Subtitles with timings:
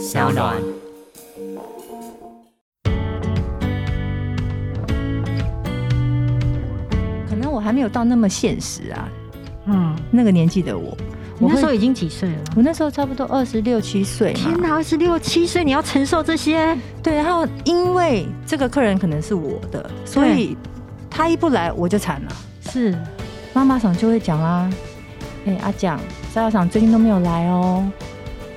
[0.00, 0.56] 小暖。
[7.28, 9.08] 可能我还没有到那么现实啊，
[9.66, 10.96] 嗯，那个年纪的我，
[11.38, 12.38] 我那时候已经几岁了？
[12.56, 14.32] 我那时候差不多二十六七岁。
[14.32, 16.74] 天哪，二十六七岁，你要承受这些？
[17.02, 20.56] 对，然后因为这个客人可能是我的，所以
[21.10, 22.32] 他一不来我就惨了。
[22.70, 22.96] 是，
[23.52, 24.70] 妈妈桑就会讲啦，
[25.44, 26.00] 哎、阿蒋，
[26.32, 27.86] 沙拉厂最近都没有来哦，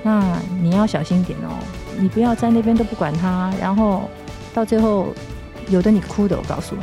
[0.06, 1.56] 那你要小心点哦，
[1.98, 4.02] 你不要在那边都不管他，然后
[4.52, 5.14] 到最后
[5.70, 6.82] 有的你哭的，我告诉你。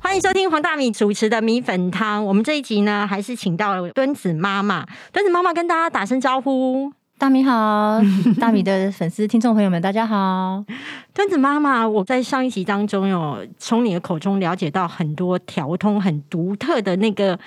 [0.00, 2.24] 欢迎收听黄大米主持的米粉汤。
[2.24, 4.86] 我们这一集呢，还是请到了墩子妈妈。
[5.12, 6.90] 墩子妈妈跟大家打声招呼。
[7.18, 7.98] 大米好，
[8.38, 10.62] 大米的粉丝听众朋友们，大家好。
[11.14, 17.38] 墩子妈妈，我在上一集当中有从你的口中了解到很多调通很独特的那个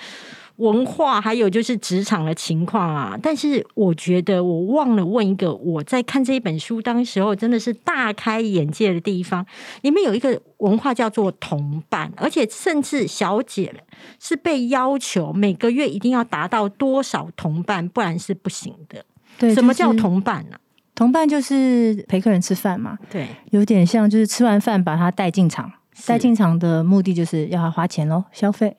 [0.56, 3.16] 文化，还有就是职场的情况啊。
[3.22, 9.46] 但是我觉得我忘了问一个，我在看这一本书当时候真的是大开眼界的地方，
[9.82, 13.72] 里面有一个文化叫做同伴，而且甚至小姐
[14.18, 19.04] 是被要求每个月一定要达到多少同伴，不然是不行的。
[19.40, 20.56] 对什么叫同伴呢、
[20.94, 21.26] 同伴？
[21.26, 25.72] 就是陪客人吃饭嘛，对，有点像就是吃完饭把他带进场，
[26.06, 28.76] 带进场的目的就是要他花钱喽，消费。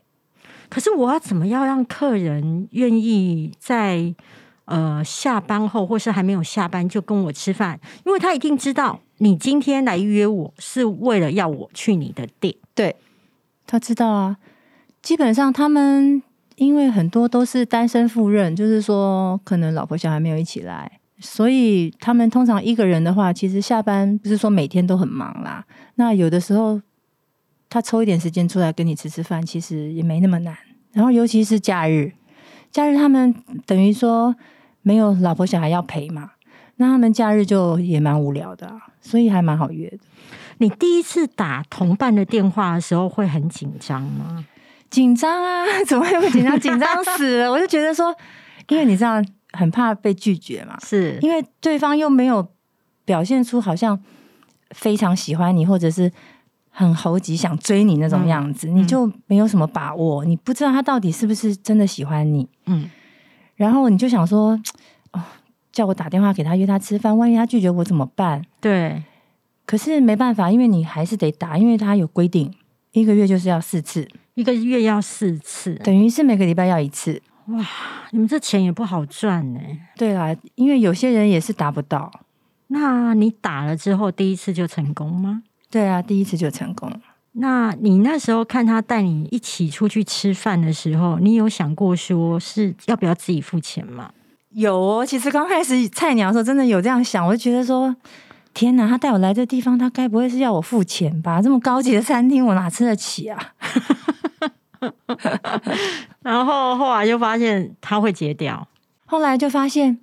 [0.70, 4.14] 可是我要怎么样让客人愿意在
[4.66, 7.80] 呃下班后，或是还没有下班就跟我吃饭？
[8.06, 12.53] 因为他一定知道你今天来约我是为了要我去你的店。
[12.75, 12.96] 对，
[13.66, 14.38] 他知道啊。
[15.02, 16.22] 基本上他们
[16.62, 25.66] 因为很多都是单身赴任，就是说可能老婆小孩没有一起来，所以他们通常一个人的话，其实下班不是说每天都很忙啦。
[25.95, 26.80] 那有的时候
[27.68, 30.56] 他抽一点时间出来跟你吃吃饭，其实也没那么难。
[30.94, 32.12] 然后尤其是假日，
[32.70, 33.34] 假日他们
[33.66, 34.36] 等于说
[34.84, 36.34] 没有老婆小孩要陪嘛，
[36.75, 38.72] 那他们假日就也蛮无聊的、
[39.02, 39.97] 所以还蛮好约的。
[40.59, 44.46] 你第一次打同伴的电话的时候会很紧张吗？
[44.91, 46.59] 紧张啊，怎么会不紧张？
[46.59, 47.50] 紧张死了！
[47.52, 48.16] 我就觉得说，
[48.68, 52.46] 因为你这样很怕被拒绝嘛，是因为对方又没有
[53.06, 54.00] 表现出好像
[54.72, 56.12] 非常喜欢你，或者是
[56.69, 62.47] 很猴急想追你那种样子，你就没有什么把握，你不知道他到底是不是真的喜欢你。
[62.66, 62.90] 嗯，
[63.56, 64.59] 然后你就想说，
[65.13, 65.22] 哦，
[65.72, 68.41] 叫我打电话给他约他吃饭，万一他拒绝我怎么办？
[68.59, 69.03] 对，
[69.66, 72.53] 可是没办法，因为你还是得打，因为他有规定，
[72.91, 74.07] 一个月就是要四次，
[74.41, 77.22] 一个月要四次，等于是每个礼拜要一次。
[77.46, 77.63] 哇
[78.09, 79.59] 你们这钱也不好赚呢、
[79.96, 82.12] 对啦，因为有些人也是达不到。
[82.68, 85.44] 那你打了之后，第一次就成功吗？
[85.69, 87.00] 对啊，第一次就成功了。
[87.34, 94.12] 那你那时候看他带你一起出去吃饭的时候，你有想过说是要不要自己付钱吗？
[94.53, 97.96] 有哦，其实刚开始菜鸟的时候真的有这样想，我就觉得说，
[98.53, 101.41] 天哪，他带我来这地方，他该不会是要我付钱吧？
[101.41, 103.53] 这么高级的餐厅，我哪吃得起啊？
[106.22, 108.68] 然后后来就发现他会结掉，
[109.06, 110.00] 后来就发现，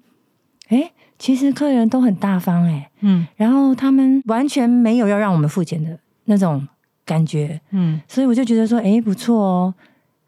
[0.69, 3.27] 哎，其实客人都很大方哎，嗯。
[3.37, 6.66] 然后他们完全没有要让我们付钱的那种
[7.05, 9.75] 感觉，嗯，所以我就觉得说，哎，不错哦，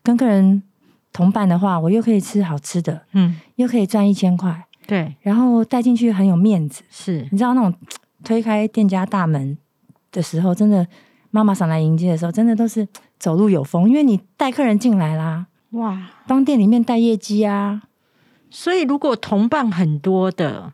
[0.03, 0.63] 跟客人
[1.13, 6.83] 同伴的话，我又可以吃好吃的，嗯，又可以赚一千块，对，然后带进去很有面子。
[6.89, 7.27] 是。
[7.31, 7.75] 你知道那种
[8.25, 9.57] 推开店家大门
[10.11, 10.87] 的时候，真的
[11.31, 12.87] 妈妈上来迎接的时候，真的都是
[13.21, 16.09] 走路有风，因为你带客人进来啦，哇。
[16.27, 17.83] 帮店里面带业绩啊。
[18.51, 20.73] 所以如果同伴很多的，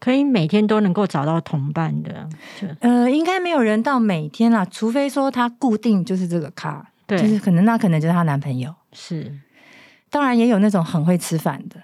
[0.00, 2.26] 可以每天都能够找到同伴的，
[2.58, 8.74] 就呃，应该没有人到每天啦，除非说他固定就是这个咖，对，就是可能那可能就是她男朋友。
[8.92, 9.38] 是
[10.08, 11.76] 当然也有那种很会吃饭的。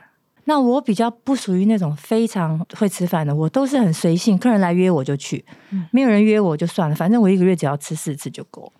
[0.45, 8.73] 那我比较不属于那种非常会吃饭的，我都是很随性，客人来约我就去，嗯没有人约我就算了，反正我一个月只要吃四次就够。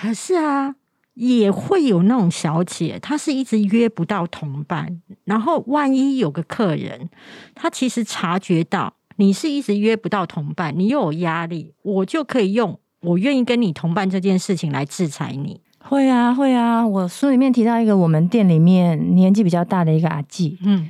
[0.00, 0.74] 可是啊，
[1.14, 7.08] 也会有那种小姐，她是一直约不到同伴，然后万一有个客人，
[7.54, 15.60] 他其实察觉到你是一直约不到同伴，你又有压力，我就可以用我愿意跟你同伴这件事情来制裁你。
[15.84, 16.86] 会啊，会啊！
[16.86, 20.88] 我书里面提到一个我们店里面年纪比较大的一个阿纪，嗯，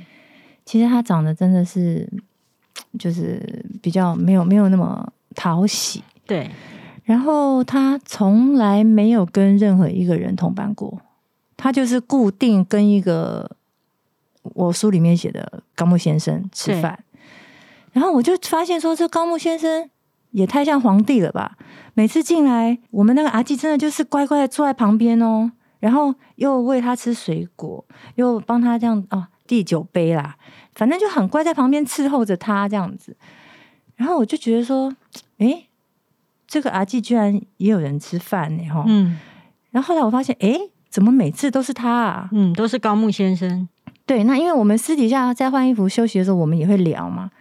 [0.65, 2.07] 其实他长得真的是
[2.99, 6.49] 就是比较没有没有那么讨喜，对，
[7.03, 11.01] 然后他从来没有跟任何一个人同班过，
[11.57, 13.57] 他就是固定跟一个
[14.41, 17.03] 我书里面写的高木先生吃饭，
[17.91, 19.89] 然后我就发现说，这高木先生
[20.31, 21.57] 也太像皇帝了吧？
[21.93, 27.85] 每次进来，我们那个阿纪真的就是乖乖的坐在旁边哦，然后又喂他吃水果，
[28.15, 30.35] 又帮他这样哦递酒杯啦，
[30.73, 33.15] 反正就很乖在旁边伺候着他这样子。
[33.95, 34.93] 然后我就觉得说，
[35.37, 35.67] 诶，
[36.53, 38.83] 这个阿纪居然也有人吃饭呢，哈。
[38.85, 39.17] 嗯
[39.71, 40.55] 然后后来我发现，诶，
[40.87, 42.29] 怎么每次都是他啊？
[42.31, 43.67] 嗯，都是高木先生。
[44.05, 47.31] 对，那因为我们私底下在换衣服休息的时候，我们也会聊嘛。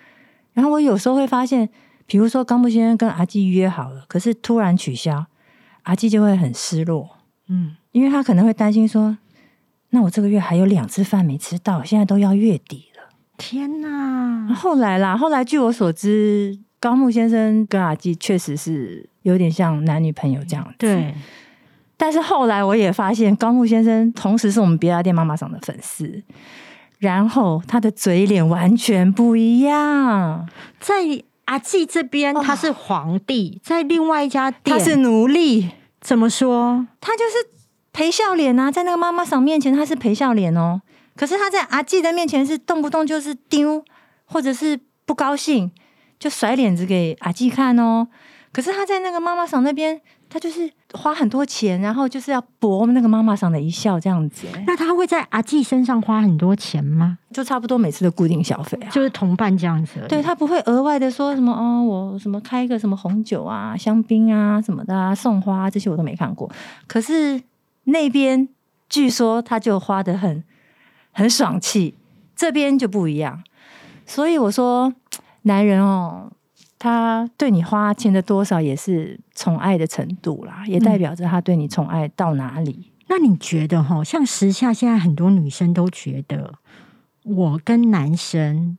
[0.54, 1.68] 然后我有时候会发现，
[2.06, 5.26] 比如说高木先生跟阿纪约好了，可是突然取消，
[5.82, 7.18] 阿纪就会很失落，
[7.48, 9.18] 嗯，因为他可能会担心说，
[9.90, 13.10] 那我这个月还有两次饭没吃到，现在都要月底了。
[13.36, 14.54] 天哪！
[14.54, 20.74] 后来啦，后来据我所知，高木先生跟阿纪确实是有点像男女朋友这样子。
[20.78, 21.14] 对，
[21.96, 26.20] 但是后来我也发现，高木先生同时是我们别家店妈妈桑的粉丝，
[26.98, 30.48] 然后他的嘴脸完全不一样，
[30.80, 30.94] 在
[31.44, 34.76] 阿纪这边他是皇帝，在另外一家店。
[34.76, 35.70] 他是奴隶，
[36.00, 36.84] 怎么说？
[37.00, 37.62] 他就是
[37.92, 40.82] 陪笑脸啊，在那个妈妈桑面前他是陪笑脸哦，
[41.14, 43.84] 可是他在阿纪的面前是动不动就是丢，
[44.24, 45.70] 或者是不高兴
[46.22, 48.06] 就甩脸子给阿纪看哦，
[48.52, 50.00] 可是他在那个妈妈桑那边。
[50.32, 57.18] 他就是花很多钱，然后就是要博那个妈妈桑的一笑这样子、欸那他会在阿纪身上花很多钱吗？
[57.34, 58.88] 就差不多每次的固定消费啊。
[58.88, 60.02] 就是同伴这样子。
[60.08, 66.50] 对他不会额外的说什么哦，我什么开一个什么红酒啊、香槟啊什么的啊，送花、这些我都没看过。
[66.86, 67.38] 可是
[67.84, 68.48] 那边
[68.88, 70.42] 据说他就花的很
[71.12, 71.94] 很爽气，
[72.34, 73.44] 这边就不一样。
[74.06, 74.94] 所以我说，
[75.42, 76.30] 男人哦，
[76.78, 82.90] 他对你花钱的多少也是宠爱的程度啦，也代表着他对你宠爱到哪里。
[83.08, 86.54] 那你觉得哈，像时下现在很多女生都觉得，
[87.24, 88.78] 我跟男生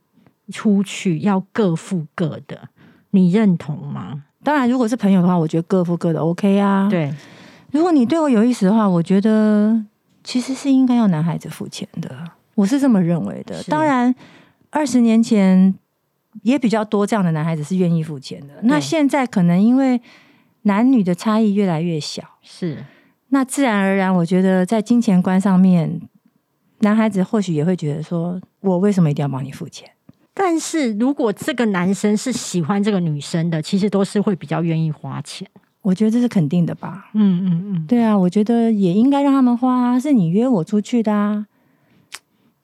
[0.50, 2.68] 出去要各付各的，
[3.10, 4.24] 你认同吗？
[4.42, 6.88] 当然，如果是朋友的话，我觉得各付各的 OK 啊。
[6.90, 7.14] 对，
[7.70, 9.82] 如果你对我有意思的话，我觉得
[10.22, 12.10] 其实是应该要男孩子付钱的，
[12.56, 13.62] 我是这么认为的。
[13.62, 14.14] 是当然，
[14.70, 15.74] 二十年前
[16.42, 18.54] 也比较多这样的男孩子是愿意付钱的。
[18.62, 20.00] 那现在可能因为
[20.62, 22.84] 男女的差异越来越小，是
[23.28, 26.00] 那自然而然，我觉得在金钱观上面，
[26.80, 29.90] 男孩子或许也会觉得说，我为什么一定要帮你付钱？
[30.32, 35.46] 但是如果这个男生是喜欢这个女生的，其实都是会比较愿意花钱。
[35.82, 37.10] 我觉得这是肯定的吧。
[37.14, 41.46] 嗯嗯嗯，对啊，我觉得也应该让他们花啊，是你约我出去的啊。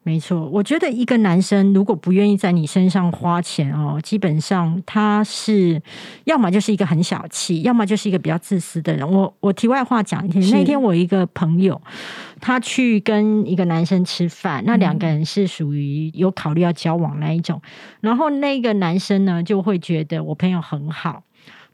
[0.02, 0.48] 没错。
[0.48, 5.80] 我觉得一个男生如果不愿意在你身上花钱哦，基本上他是
[6.24, 9.08] 要么就是一个很小气，要么就是一个比较自私的人。
[9.08, 11.80] 我我题外话讲一天，那天我一个朋友，
[12.40, 17.60] 他去跟一个男生吃饭，那两个人是属于有考虑要交往那一种，
[18.00, 21.22] 然后那个男生呢就会觉得我朋友很好。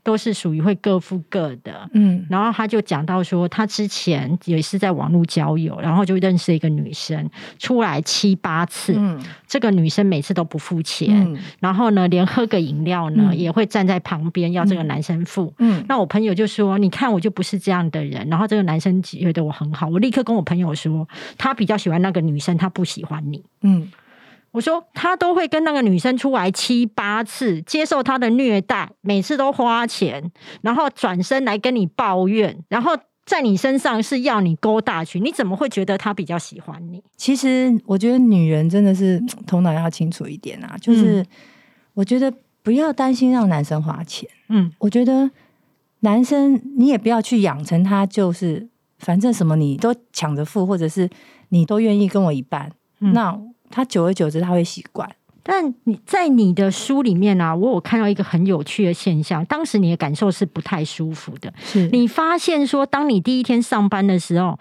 [0.06, 2.24] 都是属于会各付各的，嗯。
[2.30, 9.20] 然后他就讲到说，他之前也是在网络交友，然后就认识一个女生，出来七八次，嗯。
[9.48, 11.36] 这个女生每次都不付钱，嗯。
[11.58, 13.36] 然后呢，连喝个饮料呢、嗯。
[13.36, 15.52] 也会站在旁边要这个男生付。
[15.58, 15.84] 嗯。
[15.88, 23.42] 那我朋友就说：“你看，我就不是这样的人。”然后这个男生觉得我很好，我立刻跟我朋友说，他比较喜欢那个女生，他不喜欢你。
[23.62, 23.90] 嗯，
[24.56, 30.32] 我说他都会跟那个女生出来七八次，接受她的虐待，每次都花钱，
[30.62, 37.04] 然后转身来跟你抱怨，然后在你身上是要你勾大去，你怎么会觉得他比较喜欢你？
[37.18, 41.22] 其实我觉得女人真的是头脑要清楚一点啊，就是
[41.92, 45.30] 我觉得不要担心让男生花钱，嗯，我觉得
[46.00, 48.66] 男生你也不要去养成他就是
[48.96, 51.10] 反正什么你都抢着付，或者是
[51.50, 53.12] 你都愿意跟我一半，嗯。
[53.12, 53.38] 那
[53.70, 55.08] 他久而久之他会习惯。
[55.42, 61.52] 但你在你的书里面啊，我有看到一个很有趣的现象，当时你的感受是不太舒服的。
[61.62, 64.58] 是你发现说，当你第一天上班的时候，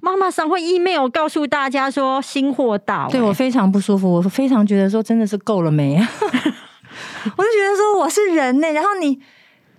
[0.00, 5.96] 妈妈上会 email 告诉大家说新货到、欸对我非常不舒服，我非常觉得说真的是够了没？
[5.98, 9.18] 我就觉得说我是人呢、然后你，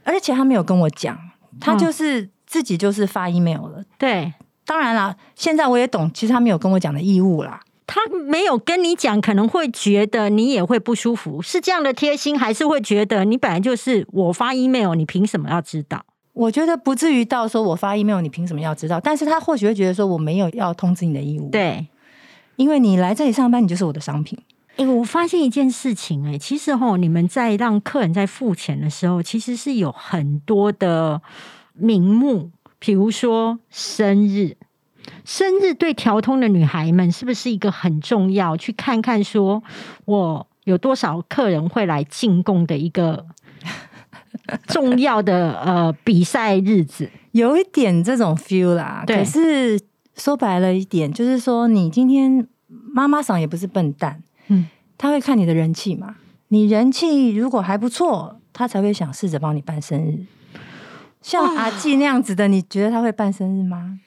[0.04, 1.18] 而且他没有跟我讲，
[1.62, 3.84] 他就是、自己就是发 email 了。
[3.98, 4.34] 对
[4.66, 7.62] 当然啦，现在我也懂，其实他没有跟我讲的义务啦。
[7.92, 16.06] 他没有跟你讲，可能会觉得你也会不舒服，是这样的贴心，还是会觉得你本来就是我发 email，你凭什么要知道？
[16.34, 19.00] 我觉得不至于到说我发 email，你凭什么要知道？
[19.00, 21.88] 但是他或许会觉得说我没有要通知你的义务，，对，
[22.58, 24.38] 因为你来这里上班，你就是我的商品。
[24.76, 31.20] 哎、我发现一件事情、哎，其实吼，你们在让客人在付钱的时候，其实是有很多的
[31.74, 34.56] 名目，比如说生日。
[35.26, 38.56] 生日对调通的女孩们是不是一个很重要？
[38.58, 39.62] 去看看说
[40.06, 43.26] 我有多少客人会来进贡的一个
[44.68, 47.10] 重要的呃比赛日子。
[47.32, 49.04] 有一点这种 feel 啦。
[49.06, 49.80] 对可是
[50.16, 56.16] 说白了一点，就是说你今天妈妈桑也不是笨蛋，嗯，他会看你的人气嘛。
[56.50, 60.26] 你人气如果还不错，他才会想试着帮你办生日。
[61.22, 64.00] 像阿纪那样子的，你觉得他会办生日吗？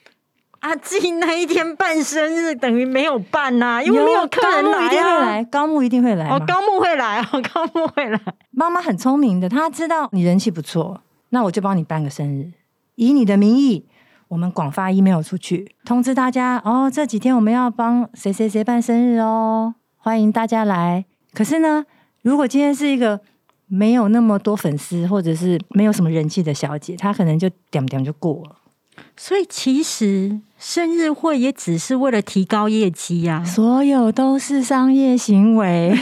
[0.63, 5.21] 阿纪那一天办生日等于没有办呐、因为没有客人高木一定会啊。
[5.21, 6.37] 来，高木一定会来嘛。
[6.37, 8.21] 哦，高木会来哦，高木会来。
[8.53, 11.01] 妈妈很聪明的，她知道你人气不错，
[11.31, 12.53] 那我就帮你办个生日，
[12.95, 13.87] 以你的名义，
[14.29, 21.05] 我们广发 email 出去，通知大家哦，这几天我们要帮谁谁谁办生日哦，欢迎大家来。
[21.35, 21.85] 可是呢，
[22.23, 23.21] 如果今天是一个
[23.67, 28.59] 没有那么多粉丝，或者是没有什么人气的小姐，她可能就点点就过了。
[29.17, 35.93] 所以其实生日会也只是为了提高业绩呀、所有都是商业行为，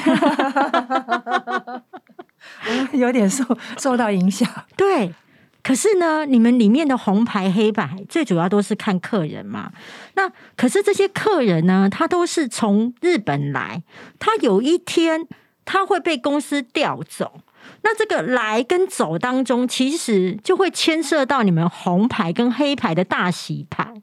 [2.93, 3.43] 有点受
[3.79, 4.47] 受到影响。
[4.76, 5.14] 对，
[5.62, 9.73] 可是呢，你们里面的红牌黑白最主要都是看客人嘛。
[10.14, 13.83] 那可是这些客人呢，他都是从日本来，
[14.19, 15.26] 他有一天
[15.64, 17.40] 他会被公司调走。
[17.83, 23.95] 那这个来跟走当中，其实就会牵涉到你们红牌跟黑牌的大洗牌。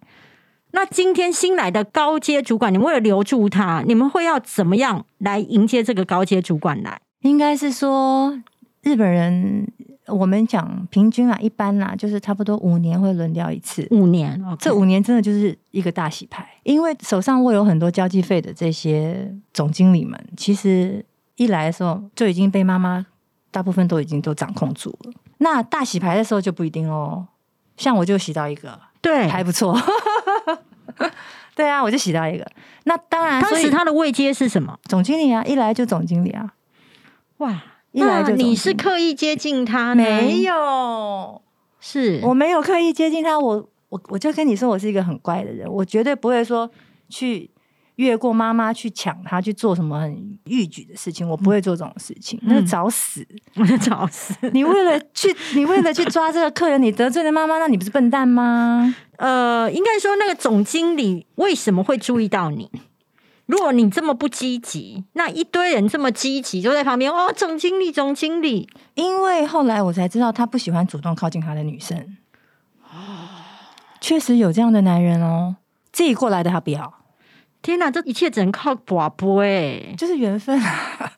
[0.78, 7.02] 那今天新来的高阶主管，你们为了留住他，你们会要怎么样来迎接这个高阶主管来？
[7.22, 8.40] 应该是说
[8.84, 9.68] 日本人，
[10.06, 13.88] 我们讲平均啊，一般啦，就是差不多五年会轮调一次。
[13.90, 21.04] 五年，这五年真的就是一个大洗牌，因为手上握有很多交际费的这些总经理们，其实
[21.38, 23.04] 一来的时候就已经被妈妈
[23.50, 25.12] 大部分都已经都掌控住了。
[25.40, 27.26] 那大洗牌的时候就不一定哦，
[27.78, 29.76] 像我就洗到一个对，还不错，
[31.58, 32.46] 对啊，我就洗到一个。
[32.84, 34.78] 那当然，当时他的位阶是什么？
[34.84, 36.54] 总经理啊，一来就总经理啊，
[37.38, 40.04] 哇，一来就那你是刻意接近他呢？
[40.04, 41.42] 没有，
[41.80, 46.70] 是我没有刻意接近他，我我我就跟你说，我是一个很乖的人，我绝对不会说
[47.10, 47.50] 去
[47.98, 53.28] 越过妈妈去抢他去做什么很逾矩的事情，我不会做这种事情，那是找死！
[53.56, 54.34] 我 的找死。
[54.54, 58.96] 你为了去，你为了去抓这个客人，你得罪了妈妈，那你不是笨蛋吗？
[59.18, 62.70] 呃，应该说那个总经理为什么会注意到你？
[63.48, 72.18] 如果你这么不积极，那一堆人这么积极，就在旁边哦，总经理，总经理，因为后来我才知道，他不喜欢主动靠近他的女生。
[74.00, 75.56] 确实有这样的男人哦，
[75.92, 76.94] 自己过来的他不要，
[77.62, 79.94] 天哪，这一切只能靠寡播哎。
[79.98, 81.14] 就是缘分啊。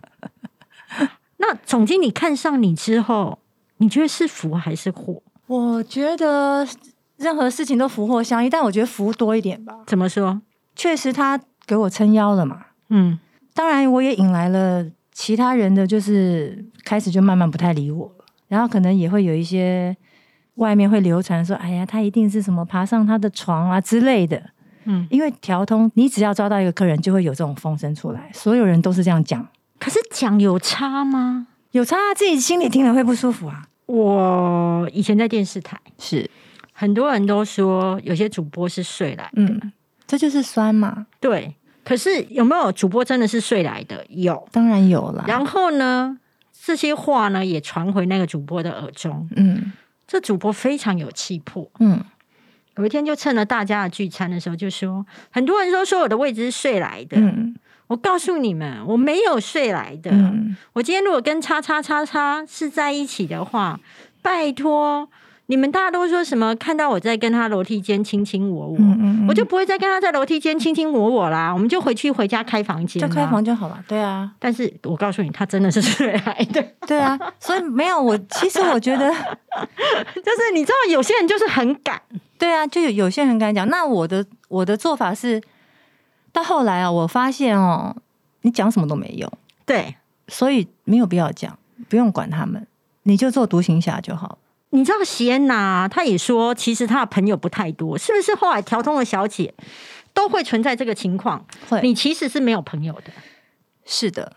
[1.38, 3.40] 那总经理看上你之后，
[3.78, 5.22] 你觉得是福还是祸？
[5.48, 6.68] 我觉得
[7.18, 9.76] 任何事情都福祸相依，但我觉得福多一点吧。
[9.88, 10.42] 怎么说？
[10.76, 12.66] 确实，他给我撑腰了嘛。
[12.90, 13.20] 嗯，
[13.54, 18.26] 当然，我也引来了其他人的，就是开始就慢慢不太理我了。
[18.48, 19.96] 然后可能也会有一些
[20.56, 24.52] 外面会流传说：“哎呀，他一定是什么爬上他的床啊之类的。”
[24.90, 29.48] 嗯因为调通，你只要招到一个客人，就会有这种风声出来，所有人都是这样讲。
[29.80, 31.48] 可是讲有差吗？
[31.72, 33.64] 有差、啊，自己心里听了会不舒服啊。
[33.86, 36.30] 我以前在电视台，是，
[36.74, 39.72] 很多人都说有些主播是睡来的，嗯，
[40.06, 41.56] 这就是酸嘛，对。
[41.86, 44.06] 可是有没有主播真的是睡来的？
[44.10, 44.48] 有。
[44.52, 45.24] 当然有啦。
[45.28, 46.20] 然后呢，
[46.64, 49.28] 这些话呢也传回那个主播的耳中。
[49.36, 49.72] 嗯
[50.06, 51.72] 这主播非常有气魄。
[51.80, 52.04] 嗯，
[52.80, 57.18] 有一天就趁着大家的聚餐的时候，就说很多人都说我的位置是睡来的。
[57.18, 57.56] 嗯
[57.88, 60.12] 我告诉你们，我没有睡来的。
[60.12, 63.80] 嗯，我今天如果跟叉叉叉叉是在一起的话，
[64.22, 65.10] 拜托
[65.50, 66.56] 你们大家都说什么？
[66.58, 71.52] 看到我在跟他楼梯间卿卿我我，嗯嗯，我就不会再跟他在楼梯间卿卿我我啦。
[71.52, 73.44] 我们就回去回家开房间，就开房。
[73.44, 73.84] 就好了。
[73.88, 79.10] 对啊，但是我告诉你，他真的是睡来的，对啊，所以没有我，其实我觉得，
[80.14, 82.00] 就是你知道，有些人就是很敢，
[82.38, 83.68] 对啊，就有有些人敢讲。
[83.70, 85.42] 那我的我的做法是，
[86.32, 87.96] 到后来啊，我发现哦，
[88.44, 89.32] 你讲什么都没用，
[89.66, 89.96] 对。
[90.28, 91.58] 所以没有必要讲，
[91.90, 92.68] 不用管他们，
[93.02, 94.38] 你就做独行侠就好了。
[94.72, 98.36] 你知道席安娜，她也说，其实她的朋友不太多，是不是？
[98.36, 99.54] 后来调通的小姐
[100.14, 103.12] 都会存在这个情况，会你其实是没有朋友的。
[103.86, 104.34] 是的，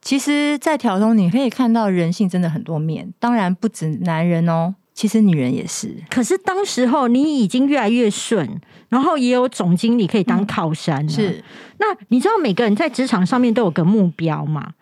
[0.00, 5.94] 其实，在调通你可以看到人性真的很多面，当然不止男人哦，其实女人也是。
[6.08, 11.12] 可是当时候你已经越来越顺，然后也有总经理可以当靠山、了。
[11.12, 11.44] 是，
[11.78, 14.72] 那你知道每个人在职场上面都有个目标吗？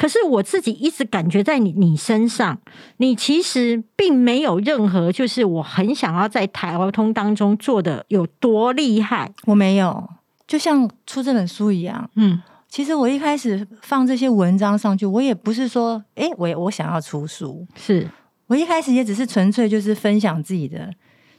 [0.00, 2.58] 可是我自己一直感觉在你你身上，
[2.96, 9.30] 你其实并没有任何就是我很想要在台湾通当中做的有多厉害。
[9.44, 10.08] 我没有，
[10.46, 12.08] 就像出这本书一样。
[12.14, 12.40] 嗯，
[12.70, 18.08] 其实我一开始放这些文章上去，我也不是说，诶，我我想要出书，是
[18.46, 20.90] 我一开始也只是纯粹就是分享自己的，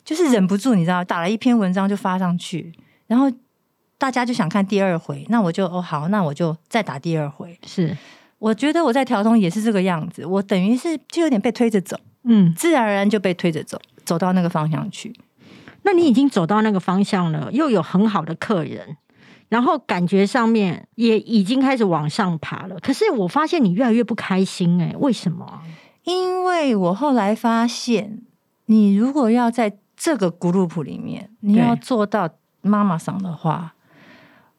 [0.05, 2.71] 就是忍不住，你知道，打了一篇文章就发上去，
[3.07, 3.25] 然后
[3.97, 7.57] 大家就想看第二回，那我就哦好，那我就再打第二回。
[7.65, 7.97] 是，
[8.41, 15.15] 我觉得我在调通也是这个样子，我等于是就有点被推着走，嗯，自然而然就被推着走，走到那个方向去。
[15.83, 18.97] 那你已经走到那个方向了，又有很好的客人，
[19.47, 22.79] 然后感觉上面也已经开始往上爬了。
[22.79, 25.61] 可是我发现你越来越不开心、哎，为什么啊？
[26.03, 28.23] 因为我后来发现，
[28.65, 32.27] 你如果要在这个 group 里面，你要做到
[32.61, 33.75] 妈妈桑的话，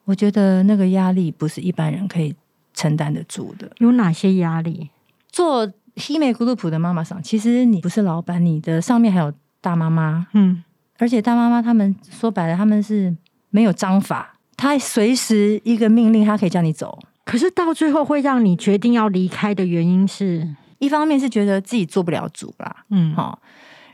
[0.05, 2.33] 我觉得那个压力不是一般人可以
[2.73, 3.71] 承担得住的。
[3.77, 4.89] 有哪些压力？
[5.29, 10.63] 做 Hime group 的妈妈上，其实你不是老板，你的上面还有大妈妈，嗯，
[10.97, 13.15] 而且大妈妈他们说白了，他们是
[13.49, 16.97] 没有章法，他随时一个命令，他可以叫你走。
[17.25, 23.39] 可是到最后会让你决定要离开的原因是，一方面是觉得自己做不了主啦，嗯，好、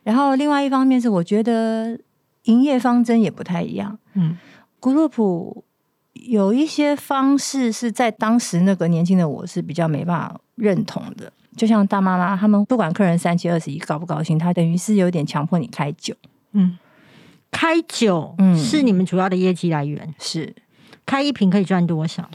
[0.03, 1.99] 然后另外一方面是我觉得
[2.43, 3.99] 营业方针也不太一样。
[4.15, 4.37] 嗯
[4.81, 5.61] ，group
[6.27, 16.13] 有一些方式是在当时那个年轻的我是比较没办法认同的，就像大妈妈他们不管客人三七二十一高不高兴，他等于是有点强迫你开酒，
[16.51, 16.77] 嗯，
[17.51, 20.55] 开酒嗯是你们主要的业绩来源，是。
[21.05, 22.29] 开一瓶可以赚多少？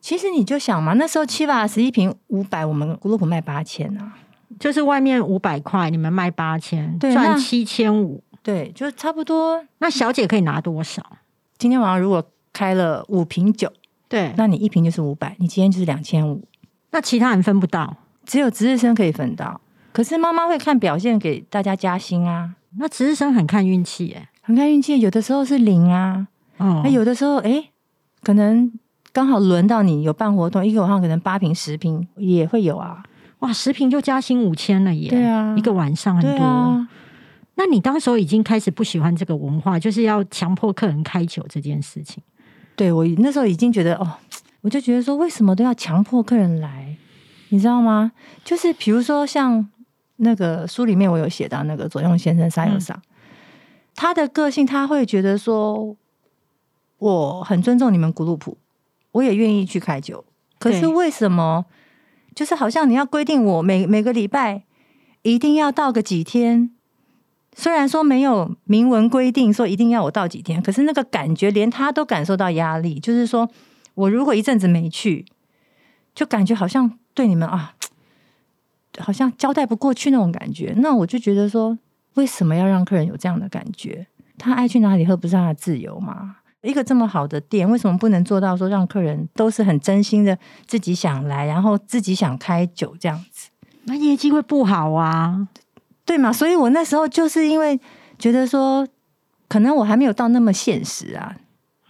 [0.00, 4.14] 其实你就想嘛，那时候七八十一瓶五百，我们 group 卖八千啊，
[4.58, 8.22] 就是外面五百块，你们卖八千，对那赚七千五。
[8.42, 9.62] 对，就差不多。
[9.80, 11.18] 那小姐可以拿多少？
[11.58, 12.24] 今天晚上如果
[12.58, 13.72] 开了五瓶酒，
[14.08, 16.42] 对，那你一瓶就是五百，你今天就是两千五，
[16.90, 17.96] 那其他人分不到。
[18.26, 19.60] 只有值日生可以分到。
[19.92, 24.28] 可是妈妈会看表现给大家加薪啊，那值日生很看运气耶。
[24.42, 27.70] 很看运气，有的时候是零啊，哦那、有的时候哎、诶
[28.24, 28.72] 可能
[29.12, 33.04] 刚好轮到你有办活动，一个晚上可能八瓶十瓶也会有啊。
[33.38, 35.08] 哇，十瓶就加薪五千了耶！
[35.08, 36.44] 对啊一个晚上很多。
[36.44, 36.88] 啊，
[37.54, 42.20] 那你当时候已经开始不喜欢这个文化，就是要强迫客人开酒这件事情。
[42.78, 44.08] 对我那时候已经觉得哦，
[44.60, 46.96] 我就觉得说为什么都要强迫客人来，
[47.48, 48.12] 你知道吗？
[48.44, 49.68] 就是比如说像
[50.18, 53.02] 那个书里面我有写到那个左用先生沙友上，
[53.96, 55.96] 他的个性他会觉得说
[56.98, 58.56] 我很尊重你们古鲁普，
[59.10, 60.24] 我也愿意去开酒，
[60.60, 61.66] 可是对为什么
[62.34, 64.62] 就是好像你要规定我每每个礼拜
[65.22, 66.70] 一定要到个几天？
[67.58, 73.50] 虽然说没有明文规定说一定要我到几天，可是那个感觉连他都感受到压力，就是说
[73.94, 75.26] 我如果一阵子没去，
[76.14, 77.74] 就感觉好像对你们啊，
[79.00, 80.72] 好像交代不过去那种感觉。
[80.76, 81.76] 那我就觉得说，
[82.14, 84.06] 为什么要让客人有这样的感觉？
[84.38, 86.36] 他爱去哪里喝不是他的自由吗？
[86.62, 93.50] 一个这么好的店，为什么不能做到说让客人都是很真心的自己想来，然后自己想开酒这样子？
[93.82, 95.48] 那业绩会不好啊。
[96.08, 96.32] 对嘛？
[96.32, 97.78] 所以我那时候就是因为
[98.18, 98.88] 觉得说，
[99.46, 101.36] 可能我还没有到那么现实啊。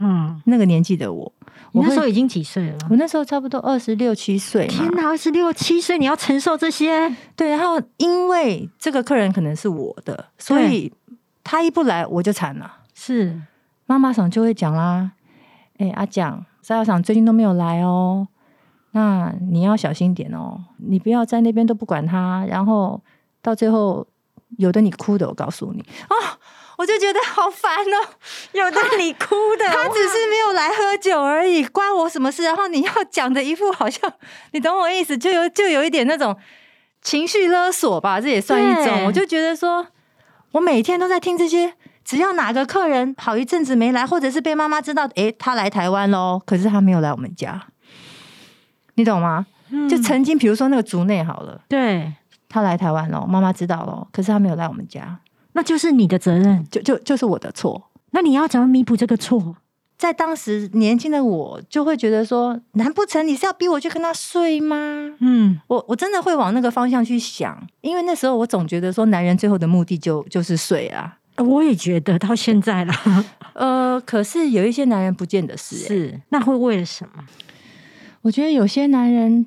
[0.01, 1.33] 嗯，那个年纪的我，
[1.71, 2.79] 我那时候已经几岁了？
[2.91, 4.91] 我那时候差不多二十六七岁天。
[4.91, 7.15] 哪，二十六七岁，你要承受这些？
[7.37, 10.93] 对，然后因为这个客人可能是我的，所以
[11.45, 12.79] 他一不来我就惨了。
[12.95, 13.41] 是
[13.87, 15.13] 妈妈桑就会讲啦，
[15.79, 18.27] 哎、阿蒋，沙药厂最近都没有来哦，
[18.91, 23.01] 那你要小心点哦，你不要在那边都不管他，然后
[23.43, 24.07] 到最后
[24.59, 25.81] 有的你哭的，我告诉你。
[25.81, 26.15] 哦，
[26.77, 28.09] 我就觉得好烦哦，
[28.53, 32.43] 有的你哭的，他只是没有来喝酒而已，关我什么事？
[32.45, 34.13] 然后你要讲的一副好像，
[34.53, 36.37] 你懂我意思，就有就有一点那种
[37.03, 39.05] 情绪勒索吧，这也算一种。
[39.07, 39.87] 我就觉得说，
[40.53, 41.75] 我每天都在听这些，
[42.05, 47.67] 只要哪个客人好一阵子没来，或者是被妈妈知道，诶，他来台湾喽，可是他没有来我们家，
[48.95, 49.47] 你懂吗？
[49.71, 49.89] 嗯。
[49.89, 52.13] 就曾经比如说那个竹内好了，对，
[52.49, 55.21] 他来台湾喽，妈妈知道了，可是他没有来我们家，
[55.53, 56.67] 那就是你的责任。
[56.71, 57.91] 就就就是我的错。
[58.13, 59.57] 那你要怎么弥补这个错？
[59.99, 64.77] 在当时年轻的我就会觉得说，难不成你是要逼我去跟他睡吗？
[65.19, 71.19] 嗯，我我真的会往那个方向去想，因为那时候我总觉得说，男人最后的目的就就是睡啊。
[71.39, 72.95] 我也觉得到现在了，
[73.55, 77.25] 呃，可是有一些男人不见得是、欸，是那会为了什么？
[78.23, 79.47] 我觉得有些男人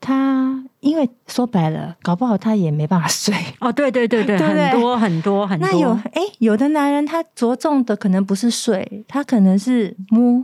[0.00, 3.34] 他因为说白了，搞不好他也没办法睡。
[3.60, 5.68] 哦，对对对对，对对很多很多很多。
[5.68, 10.42] 那有哎、有的男人他着重的可能不是睡，他可能是摸；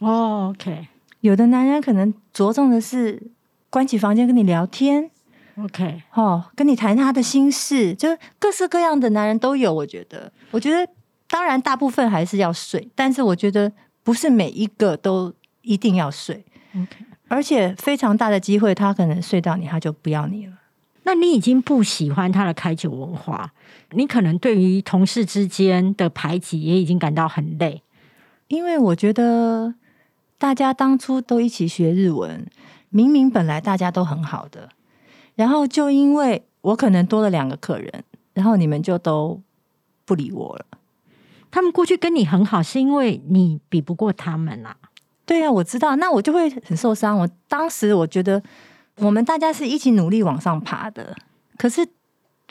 [0.00, 0.88] 哦，OK
[1.20, 3.30] 有的男人可能着重的是
[3.70, 5.10] 关起房间跟你聊天。
[5.62, 8.08] OK，哦，跟你谈他的心事，就
[8.38, 9.72] 各式各样的男人都有。
[9.74, 10.88] 我觉得，我觉得
[11.28, 13.72] 当然大部分还是要睡，但是我觉得
[14.04, 15.32] 不是每一个都
[15.62, 16.44] 一定要睡
[16.76, 20.54] ，OK，而且非常大的机会，他可能睡到你，他就不要你了。
[21.04, 23.52] 那你已经不喜欢他的开酒文化，
[23.92, 27.82] 你可能对于同事之间的排挤也已经感到很累。
[28.48, 29.74] 因为我觉得
[30.38, 32.46] 大家当初都一起学日文，
[32.90, 34.70] 明明本来大家都很好的，
[35.34, 39.40] 然后就因为我可能多了两个客人，然后你们就都
[40.04, 40.66] 不理我了。
[41.50, 44.76] 他们过去跟你很好，是因为你比不过他们啊。
[45.28, 47.18] 对啊，我知道，那我就会很受伤。
[47.18, 48.42] 我当时我觉得
[48.96, 51.14] 我们大家是一起努力往上爬的，
[51.58, 51.86] 可是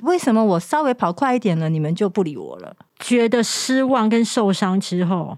[0.03, 2.75] 为什么我稍微跑快一点了，你们就不理我了？
[2.99, 5.35] 觉得失望跟受伤之后，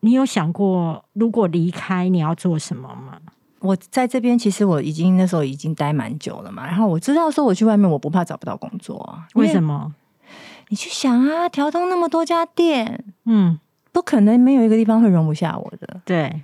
[0.00, 3.18] 你有想过如果离开你要做什么吗？
[3.60, 9.26] 我在这边其实我已经那时候已经待蛮久了嘛，然后我知道说我去外面我不怕找不到工作啊。
[9.34, 9.94] 为什么？
[10.68, 13.58] 你去想啊，调通那么多家店，嗯，
[13.92, 16.42] 不可能没有一个地方会容不下我的，对，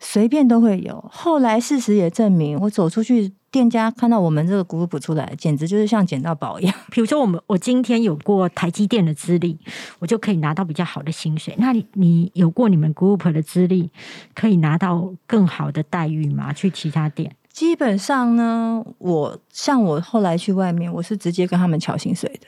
[0.00, 1.04] 随便都会有。
[1.12, 6.74] 后来事实也证明，我走出去，店家看到我们这个 group 出来，简直就是像捡到宝一样。
[6.90, 9.58] 比如说，我们我今天有过台积电的资历，
[9.98, 11.54] 我就可以拿到比较好的薪水。
[11.58, 13.90] 那你你有过你们 group 的资历，
[14.34, 16.52] 可以拿到更好的待遇吗？
[16.52, 17.36] 去其他店？
[17.52, 22.46] 基本上呢，我像我后来去外面，我是直接跟他们敲薪水的。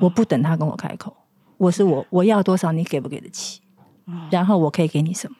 [0.00, 1.14] 我不等他跟我开口，
[1.58, 3.60] 我是我我要多少你给不给得起，
[4.30, 5.36] 然后我可以给你什么？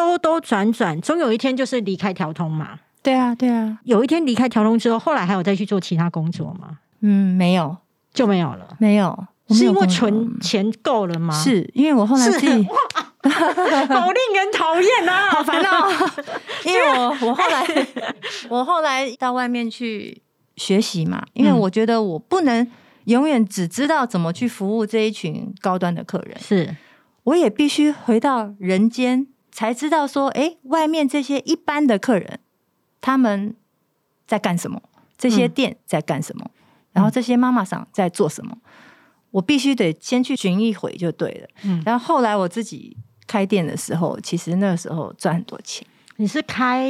[0.00, 2.78] 那兜兜转转，总有一天就是离开调通嘛。
[3.02, 3.78] 对啊，对啊。
[3.84, 6.78] 有一天离开调通之后，后来还有再去做其他工作吗？
[7.00, 7.76] 嗯，没有，
[8.12, 8.76] 就没有了。
[8.78, 11.34] 没有，是因为存钱够了吗？
[11.34, 12.46] 是因为我后来自己
[13.22, 15.88] 好令人讨厌啊， 好烦 恼。
[16.64, 17.86] 因为我我后来
[18.48, 20.22] 我后来到外面去
[20.56, 22.66] 学习嘛，因为我觉得我不能。
[23.04, 26.76] 永远只知道怎么去服务这一群高端的客人，是
[27.24, 29.26] 我也必须回到人间，
[29.60, 32.40] 才知道说，哎，外面这些一般的客人
[33.02, 33.54] 他们
[34.26, 34.80] 在干什么？
[35.18, 36.50] 这些店在干什么？
[36.92, 38.56] 然后这些妈妈桑在做什么？
[39.32, 41.48] 我必须得先去寻一回就对了。
[41.64, 42.96] 嗯，然后后来我自己
[43.26, 45.86] 开店的时候，其实那个时候赚很多钱。
[46.16, 46.88] 你是开？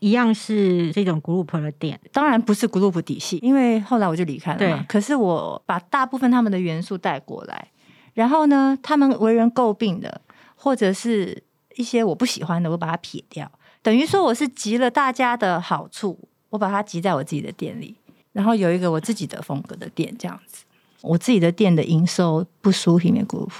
[0.00, 4.84] 一样是这种 group 的店，当然不是 group 底细，因为后来我就离开了嘛。
[4.88, 7.68] 可是我把大部分他们的元素带过来，
[8.14, 10.20] 然后呢，他们为人诟病的，
[10.56, 11.44] 或者是
[11.76, 13.50] 一些我不喜欢的，我把它撇掉。
[13.82, 16.18] 等于说我是集了大家的好处，
[16.50, 17.96] 我把它集在我自己的店里，
[18.32, 20.64] 然后有一个我自己的风格的店这样子。
[21.02, 23.50] 我自己的店的营收不输平面 group，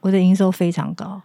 [0.00, 1.20] 我的营收非常高，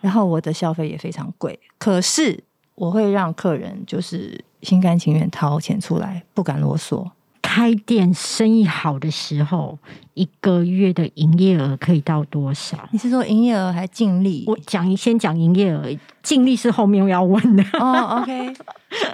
[0.00, 2.42] 然后我的消费也非常贵，可是。
[2.76, 7.10] 我会让客人就是心甘情愿掏钱出来，不敢啰嗦。
[7.56, 9.78] 开店生意好的时候，
[10.12, 12.86] 一个月的营业额可以到多少？
[12.92, 14.44] 你是说营业额还净利？
[14.46, 15.84] 我讲先讲营业额，
[16.22, 17.64] 净利是后面我要问的。
[17.80, 18.52] 哦，OK。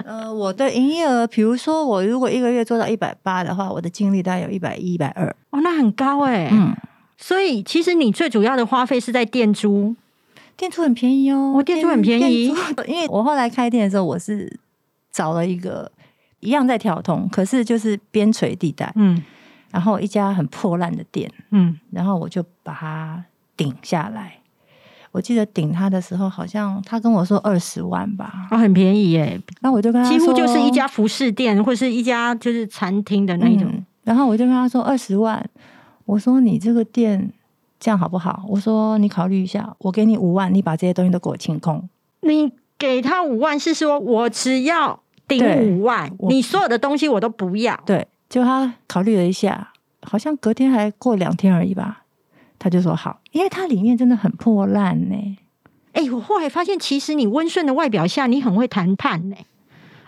[0.04, 5.28] 呃，我的营业额，比如说我如果一个月做到一百八的话，我的净利大概有一百一、一百二。
[5.50, 6.48] 哦，那很高哎。
[6.50, 6.74] 嗯。
[7.16, 9.94] 所以其实你最主要的花费是在店租。
[10.56, 12.46] 店租很便宜哦，我店租很便宜，
[12.88, 14.58] 因为我后来开店的时候，我是
[15.12, 15.92] 找了一个
[16.42, 19.20] 一样在调通，可是就是边陲地带，嗯，
[19.70, 23.24] 然后一家很破烂的店，嗯，然后我就把它
[23.56, 24.34] 顶下来。
[25.10, 29.40] 我记得顶他的时候，好像他跟我说二十万吧，啊，很便宜耶。
[29.62, 33.68] 那我就跟他几乎就是一家服饰店或是一家就是餐厅的那种。
[34.04, 35.44] 然后我就跟他说二十万，
[36.04, 37.32] 我说你这个店。
[37.84, 38.44] 这样好不好？
[38.46, 41.88] 我说你考虑一下，我给你五万，你把这些东西都给我清空。
[42.20, 45.01] 你给他五万是说我只要
[45.38, 47.78] 顶五万，你所有的东西我都不要。
[47.86, 52.02] 对，就他考虑了一下，好像隔天还过两天而已吧，
[52.58, 55.38] 他就说好，因为它里面真的很破烂呢。
[55.92, 59.36] 哎，我后来发现，其实你温顺的外表下，你很会谈判呢。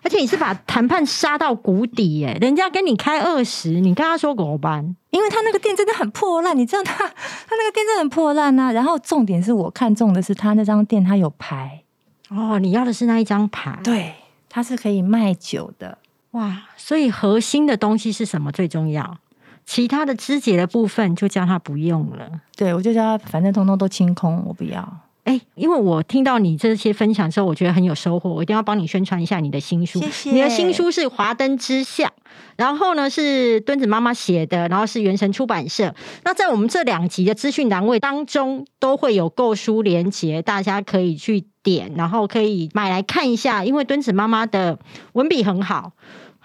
[0.03, 2.37] 而且你是把谈判杀到谷底耶！
[2.39, 8.71] 人家跟你开二十，你跟他说狗班，因为他那个店真的很破烂，你知道他 他那个店真的很破烂啊。
[8.71, 11.83] 然后重点是我看中的是他那张店，他有牌
[12.29, 14.13] 哦，你要的是那一张牌，对，
[14.55, 15.99] 他是可以卖酒的
[16.31, 16.63] 哇。
[16.77, 19.19] 所以核心的东西是什么最重要？
[19.67, 22.41] 其他的肢解的部分就叫他不用了。
[22.55, 25.01] 对，我就叫他反正通通都清空，我不要。
[25.25, 29.99] 哎，因为我听到你这些分享之后，我觉得很有收获，我一定要帮你宣传一下你的新书。
[30.01, 30.31] 谢谢。
[30.31, 32.09] 你的新书是《华灯之下》，
[32.57, 35.95] 然后呢是墩子妈妈写的，然后是原神出版社。
[36.25, 43.65] 那在我们这两集的资讯栏位当中，都会有购书连接，大家可以去点，然后可以买来看一下。
[43.65, 44.79] 因为墩子妈妈的
[45.15, 45.93] 文笔很好。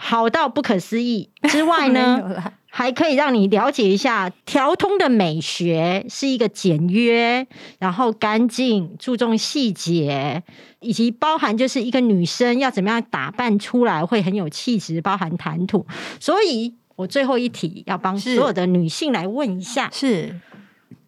[0.02, 7.46] 好到不可思议之外呢， 还可以让你了解一下调通的美学是一个简约，
[7.80, 10.42] 然后干净，注重细节，
[10.80, 15.86] 以及包含就是一个女生要怎么样打扮出来会很有气质，包含谈吐。
[16.18, 20.40] 所以我最后一题要帮所有的女性来问一下：是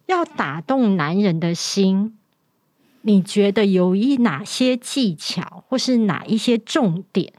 [0.04, 2.18] 要打动男人的心，
[3.00, 7.32] 你觉得有一哪些技巧，或是哪一些重点？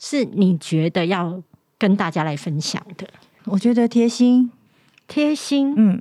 [0.00, 1.40] 是你觉得要
[1.78, 3.06] 跟大家来分享的？
[3.44, 4.50] 我觉得贴心，
[5.06, 5.74] 贴心。
[5.76, 6.00] 嗯，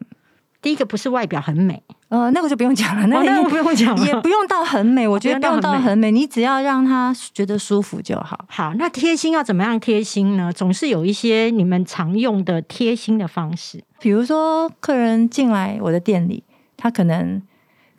[0.62, 5.06] 第一个不是外表很美，呃，那个就不用讲了，那个不用讲了，也不用到很美。
[5.06, 8.46] 我觉得不用到很美，你只要让他觉得舒服就好。
[8.48, 10.52] 好，那贴心要怎么样贴心呢？
[10.52, 16.44] 总是有一些你们常用的贴心的方式，比如说客人进来我的店里，
[16.78, 17.42] 他可能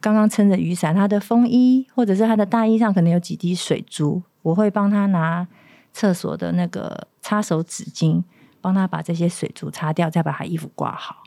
[0.01, 5.47] 刚刚撑着雨伞，他的风衣或者是他的大衣上可能有几滴水珠，我会帮他拿。
[5.93, 8.23] 厕所的那个擦手纸巾，
[8.61, 11.23] 帮他把这些水珠擦掉，再把他衣服挂好。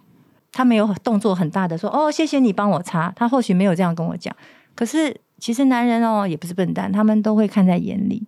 [0.51, 4.35] 他没有动作很大的说：“哦，谢谢你帮我擦。”他或许没有这样跟我讲，
[4.75, 8.27] 可是其实男人哦也不是笨蛋，他们都会看在眼里。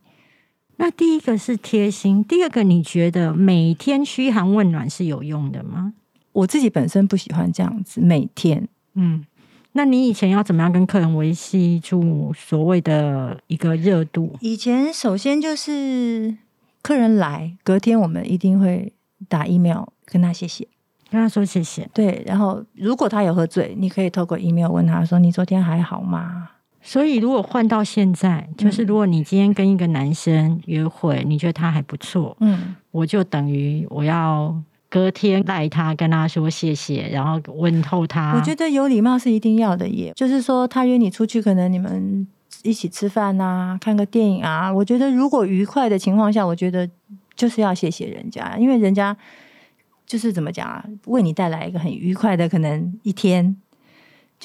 [0.77, 5.93] 那第一个是贴心，第二个你觉得每天嘘寒问暖是有用的吗？
[6.31, 9.25] 我自己本身不喜欢这样子每天，嗯。
[9.77, 14.33] 那你以前要怎么样跟客人维系住所谓的一个热度？
[14.39, 16.37] 以前首先就是
[16.81, 18.93] 客人来，隔天我们一定会
[19.27, 20.65] 打 email 跟他谢谢，
[21.09, 21.89] 跟他说谢谢。
[21.93, 34.55] 对，然后如果他有喝醉，你可以透过 email 问他说：“你昨天还好吗？”所以如果换到现在，就是如果你今天跟一个男生约会，你觉得他还不错，嗯，我就等于我要。
[34.95, 38.33] 隔天赖他跟他说谢谢，然后问候他。
[38.33, 42.25] 我觉得有礼貌是一定要的，也就是说他约你出去，可能你们
[42.63, 44.71] 一起吃饭啊，看个电影啊。
[44.73, 46.89] 我觉得如果愉快的情况下，我觉得
[47.35, 49.13] 就是要谢谢人家，因为人家
[50.07, 53.57] 就是怎么讲啊，为你带来一个很愉快的可能一天，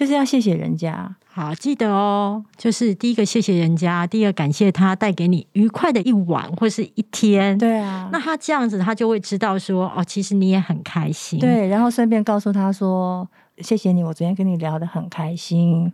[0.01, 1.15] 就是要谢谢人家。
[1.27, 7.59] 好，记得哦，就是第一个谢谢人家，第二感谢他带给你愉快的一晚或是一天。
[7.59, 11.39] 对啊，那他这样子，他就会知道说，哦，其实你也很开心。
[11.39, 15.93] 对，然后顺便告诉他说，谢谢你，我昨天跟你聊得很开心。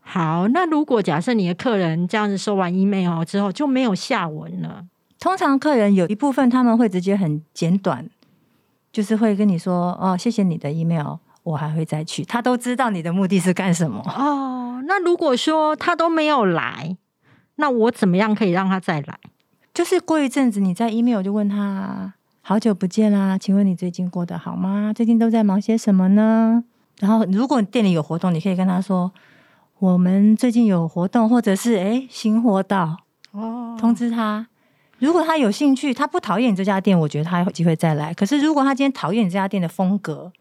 [0.00, 4.84] 好，那如果假设你的客人这样子收完 email 之后就没有下文了，
[5.18, 8.06] 通常客人有一部分他们会直接很简短，
[8.92, 11.16] 就是会跟你说，哦，谢谢你的 email，
[11.48, 12.24] 我还会再去。
[12.24, 14.82] 他都知道你的目的是干什么哦。
[14.86, 16.96] 那如果说他都没有来，
[17.56, 19.18] 那我怎么样可以让他再来？
[19.72, 24.92] 就是过一阵子，你在 email 就问他：“好久不见啦，请问你最近过得好吗？
[24.94, 26.64] 最近都在忙些什么呢？”
[27.00, 29.12] 然后，如果店里有活动，你可以跟他说
[29.78, 32.96] ：“我们最近有活动，或者是哎新货到
[33.32, 34.48] 哦，通知他。
[34.98, 38.12] 如果他有兴趣，他不讨厌你这家店，我觉得他有机会再来。
[38.12, 40.32] 可是，如果他今天讨厌你这家店的风格，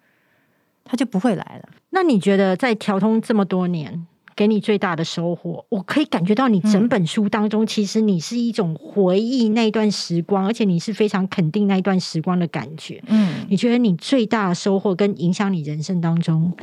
[0.87, 1.69] 他就不会来了。
[1.91, 4.07] 那你觉得在调通这么多年？
[4.35, 13.03] 给你最大的收获，我可以感觉到你整本书当中，其实你是一种回忆那段时光，而且你是非常肯定那一段时光的感觉。
[13.07, 16.55] 嗯，你觉得你最大的收获跟影响你人生当中，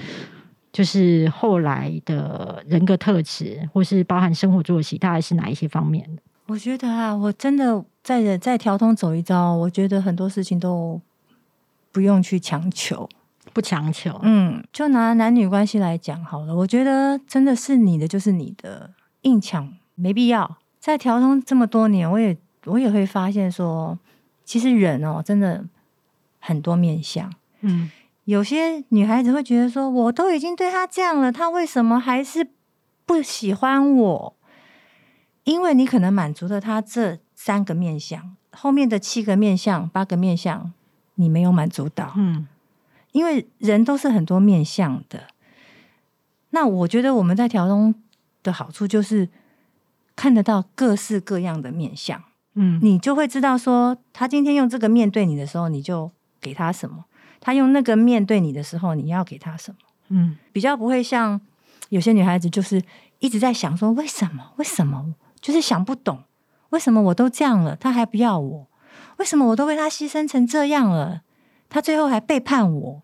[0.72, 6.22] 就是后来的人格特质，或是包含生活作息，大概是哪一些方面的？
[6.46, 11.00] 我觉得啊，我真的在在调通走一遭，我觉得很多事情都
[11.90, 13.08] 不用去强求。
[13.54, 16.54] 不强求，嗯，就拿男女关系来讲好了。
[16.54, 18.90] 我觉得真的是你的就是你的，
[19.22, 20.58] 硬抢没必要。
[20.80, 23.96] 在调通这么多年，我也我也会发现说，
[24.44, 25.64] 其实人哦，真的
[26.40, 27.32] 很多面相。
[27.60, 27.90] 嗯，
[28.24, 32.50] 有些女孩子会觉得说，我都已经对他这样了，他为什么还是
[33.06, 34.36] 不喜欢我？
[35.44, 40.72] 因为你可能满足了他这三个面相，后面的七个面相、八个面相，
[41.14, 42.12] 你没有满足到。
[42.16, 42.48] 嗯。
[43.14, 45.28] 因为人都是很多面相的，
[46.50, 47.94] 那我觉得我们在调中
[48.42, 49.28] 的好处就是
[50.16, 52.20] 看得到各式各样的面相，
[52.54, 57.04] 嗯，你就会知道说他今天用这个面对你的时候，你就给他什么；
[57.40, 59.78] 他用那个面对你的时候，你要给他什么。
[60.08, 61.40] 嗯，比较不会像
[61.90, 62.82] 有些女孩子，就是
[63.20, 64.52] 一直在想说为什么？
[64.56, 65.14] 为什么？
[65.40, 66.24] 就是想不懂
[66.70, 68.66] 为什么我都这样了，他还不要我？
[69.18, 71.22] 为什么我都为他牺牲成这样了？
[71.74, 73.02] 他最后还背叛我，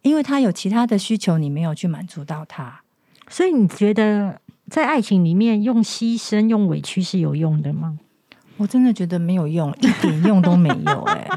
[0.00, 2.80] 因为他有其他的需求，你没有去满足到他。
[3.28, 7.98] 所以你觉得在爱情里面用牺牲、用委屈是有用的吗？
[8.56, 11.02] 我真的觉得没有用，一点用都没有。
[11.02, 11.28] 哎，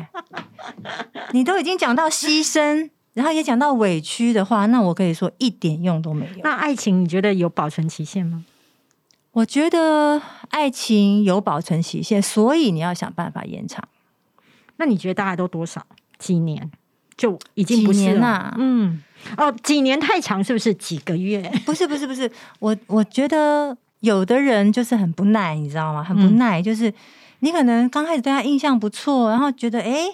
[1.34, 6.32] 你都已经讲到牺牲，然后也讲到委屈的话，那我可以说一点用都没有。
[6.46, 8.46] 那爱情你觉得有保存期限吗？
[9.34, 13.86] 我觉得爱情有保存期限，所以你要想办法延长。
[14.78, 15.86] 那你觉得大概都多少？
[16.20, 16.70] 几年？
[17.18, 18.20] 就已经不几是了。
[18.20, 18.56] 年啊？
[18.58, 19.02] 嗯，
[19.38, 20.74] 哦，几年太长是不是？
[20.76, 21.42] 几个月？
[21.66, 26.02] 不是不是不是，我我觉得有的人就是很不耐，你知道吗？
[26.04, 26.38] 很不嗯。
[26.38, 26.94] 耐，就是
[27.40, 30.06] 你可能刚开始对他印象不错，然后觉得哎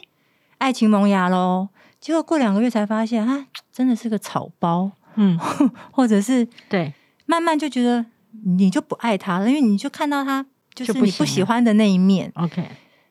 [0.58, 1.68] 爱情萌芽喽，
[2.00, 5.38] 结果过两个月才发现他真的是个草包，嗯，
[5.92, 6.92] 或者是对，
[7.28, 8.04] 慢慢就觉得
[8.46, 12.32] 你就不爱他了，因为你就看到他就是不你不喜欢的那一面。
[12.36, 12.68] OK，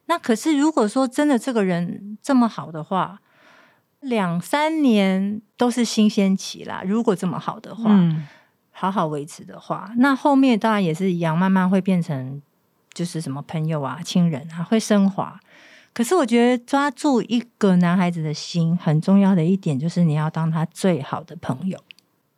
[0.06, 3.20] 那可是如果说真的这个人这么好的话，
[4.00, 6.82] 两三年都是新鲜期啦。
[6.84, 8.26] 如果这么好的话，嗯，
[8.70, 12.42] 好好维持的话，那后面当然也是一样，慢慢会变成
[12.92, 15.40] 就是什么朋友啊、亲人啊，会升华。
[15.94, 21.78] 可是我觉得抓住一个男孩子的心很重要的一点，就是你要当他最好的朋友，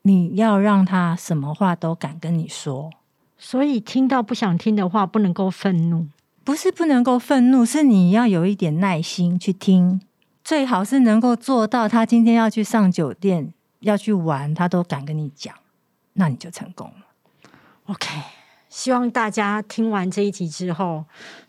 [0.02, 2.90] 你要让他什么话都敢跟你说，
[3.38, 6.06] 所以听到不想听的话，不能够愤怒。
[6.46, 10.00] 不是不能够愤怒，是你要有一点耐心去听，
[10.44, 15.52] 最好是能够做到他今天要去上酒店要去玩，他都敢跟你讲，
[16.12, 17.50] 那你就成功了。
[17.86, 18.08] OK，
[18.68, 21.06] 希望大家听完这一集之后，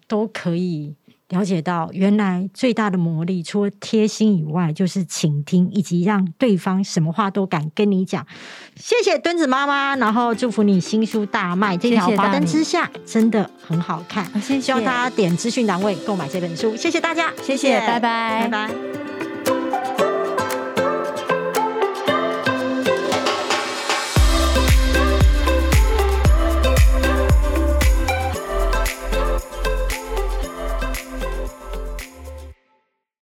[0.07, 0.95] 都可以
[1.29, 8.25] 了解到，原来最大的魔力，除了贴心以外，就是倾听，以及让对方什么话都敢跟你讲。
[8.77, 11.75] 谢谢墩子妈妈，然后祝福你新书大卖。
[11.75, 16.75] 这条华灯之下真的很好看，谢谢希望大家点资讯栏位购买这本书。
[16.77, 19.26] 谢谢大家，谢谢拜拜拜拜。